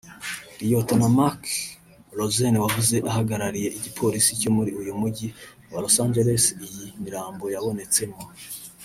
Liyetona 0.59 1.07
Mark 1.17 1.41
Rosen 2.17 2.55
wavuze 2.63 2.95
ahagarariye 3.09 3.69
igipolisi 3.77 4.31
cyo 4.41 4.49
muri 4.57 4.71
uyu 4.81 4.93
mujyi 5.01 5.27
wa 5.71 5.79
Los 5.83 5.97
Angeless 6.03 6.45
iyi 6.65 6.87
mirambo 7.03 7.45
yabonetsemo 7.55 8.19